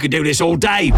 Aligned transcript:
could 0.00 0.10
do 0.10 0.24
this 0.24 0.40
all 0.40 0.56
day. 0.56 0.90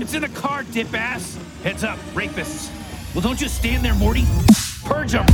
It's 0.00 0.14
in 0.14 0.22
the 0.22 0.28
car, 0.28 0.62
dip 0.62 0.94
ass. 0.94 1.36
Heads 1.64 1.82
up, 1.82 1.98
rapists. 2.14 2.70
Well, 3.14 3.22
don't 3.22 3.38
just 3.38 3.56
stand 3.56 3.84
there, 3.84 3.94
Morty. 3.94 4.24
Purge 4.84 5.12
them. 5.12 5.26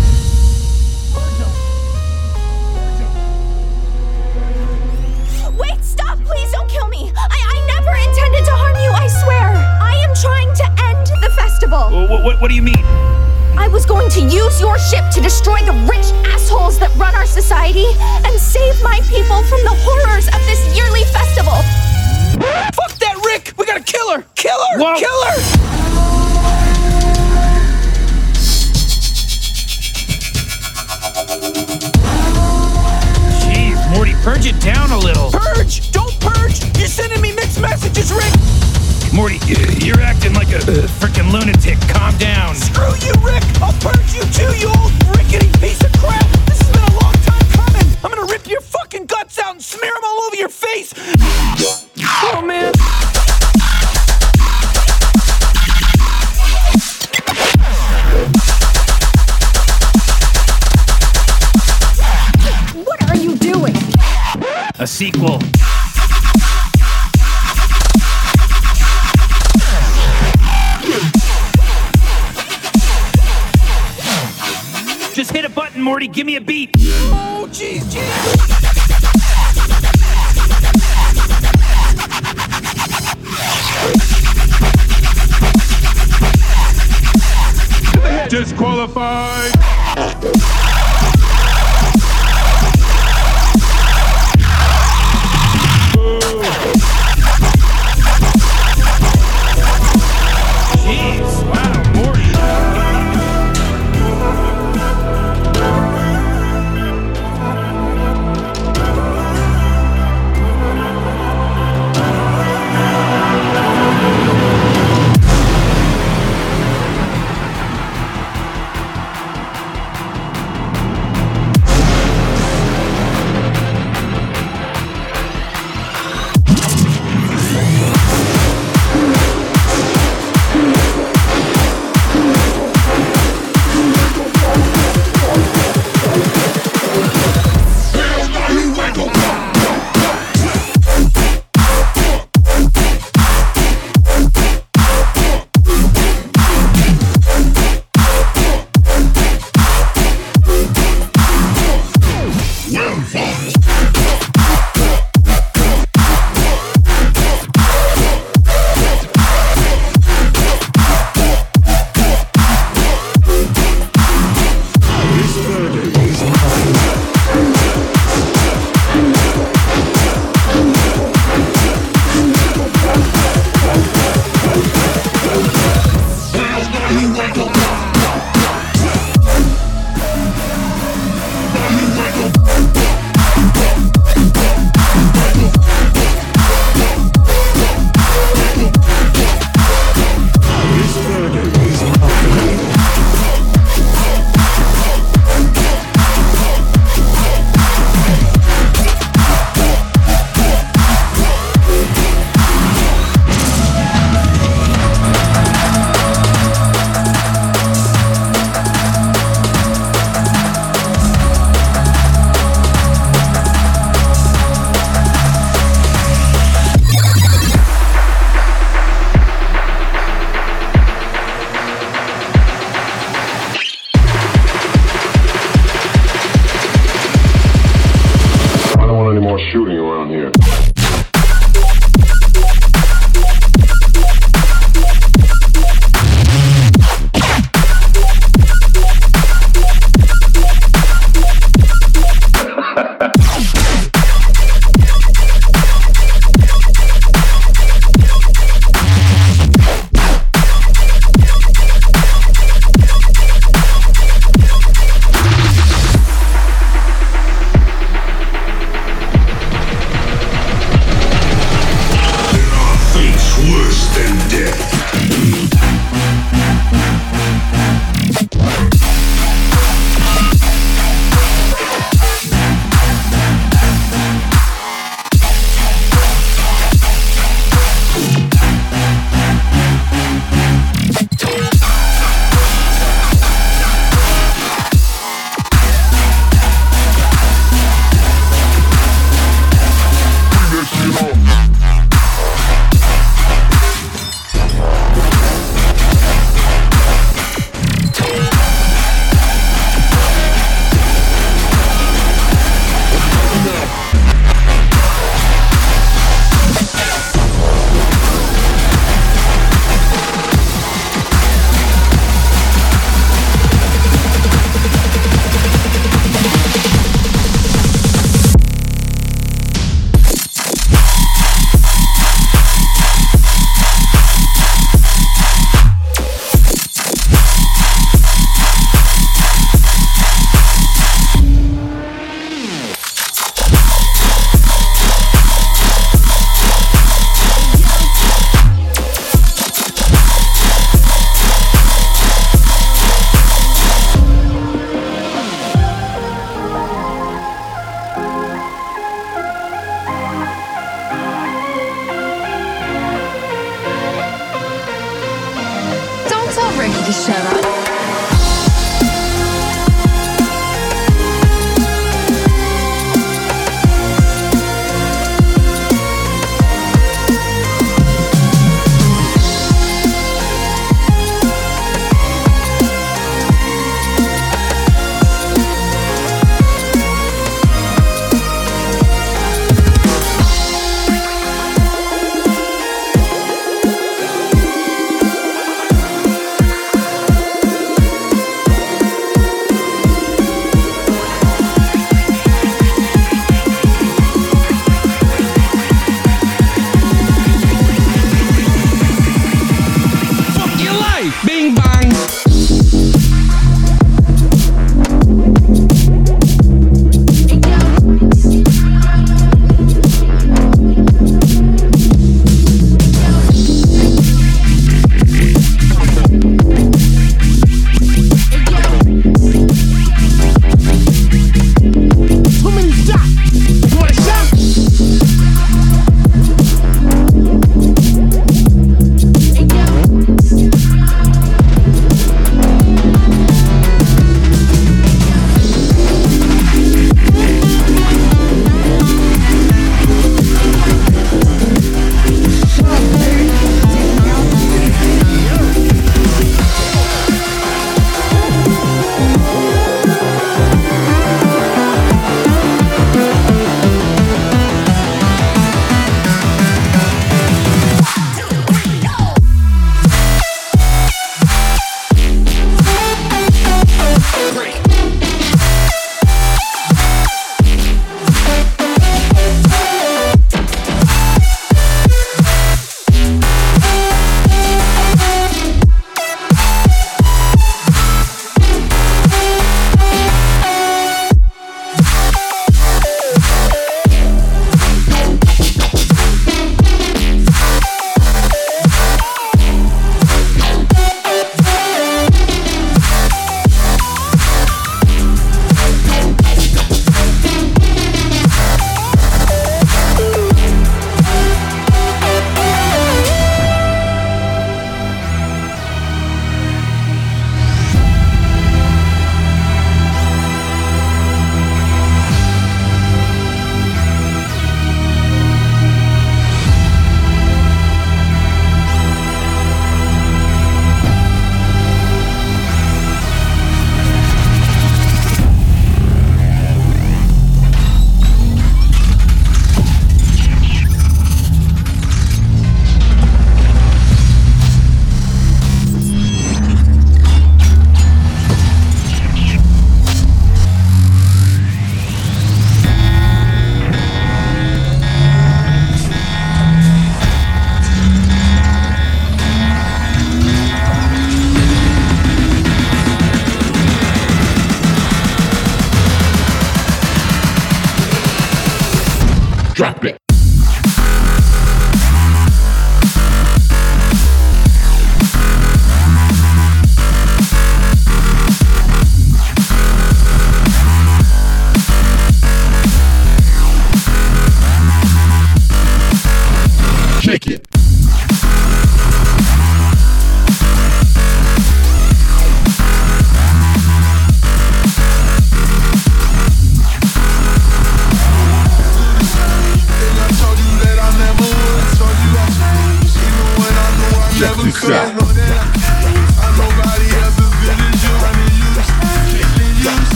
Purge 1.13 1.39
them. 1.39 1.51
Wait, 5.59 5.85
stop! 5.85 6.19
Please 6.21 6.51
don't 6.51 6.69
kill 6.69 6.89
me! 6.89 7.13
I, 7.15 7.29
I 7.31 7.67
never 7.67 7.95
intended 8.09 8.45
to 8.47 8.53
harm 8.53 8.77
you, 8.83 8.91
I 8.91 9.07
swear! 9.07 9.55
I 9.81 9.97
am 9.97 10.15
trying 10.15 10.53
to 10.57 10.65
end 10.83 11.07
the 11.23 11.31
festival! 11.37 11.91
What, 12.09 12.25
what, 12.25 12.41
what 12.41 12.49
do 12.49 12.55
you 12.55 12.63
mean? 12.63 12.83
I 13.57 13.69
was 13.69 13.87
going 13.87 14.11
to 14.11 14.21
use 14.21 14.61
your 14.61 14.79
ship 14.79 15.11
to 15.13 15.21
destroy 15.21 15.61
the 15.61 15.73
rich 15.87 16.11
assholes 16.33 16.79
that 16.81 16.95
run 16.97 17.15
our 17.15 17.27
society, 17.27 17.87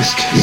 risk. 0.00 0.39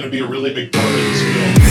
Yes, 0.00 0.10
part 0.10 0.72
got 0.72 0.92
this 0.92 1.22
Yes, 1.22 1.69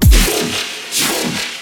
Thank 0.00 1.50
you. 1.50 1.55